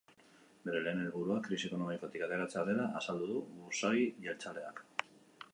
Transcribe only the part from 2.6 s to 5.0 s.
dela azaldu du burzagi jeltzaleak.